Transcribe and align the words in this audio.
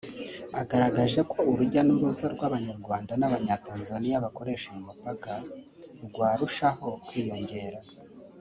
agaragaje 0.61 1.19
ko 1.31 1.37
urujya 1.51 1.81
n’uruza 1.87 2.25
rw’Abanyarwanda 2.33 3.11
n’Abanyatanzaniya 3.17 4.25
bakoresha 4.25 4.65
uyu 4.69 4.81
mupaka 4.87 5.33
rwarushaho 6.07 6.87
kwiyongera 7.07 7.79